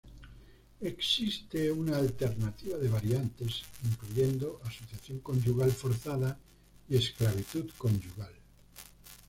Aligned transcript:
Existe 0.91 1.71
una 1.71 1.95
alternativa 1.97 2.75
de 2.79 2.87
variantes, 2.89 3.61
incluyendo 3.85 4.59
asociación 4.63 5.19
conyugal 5.19 5.71
forzada 5.71 6.39
y 6.89 6.95
esclavitud 6.97 7.69
conyugal. 7.77 8.33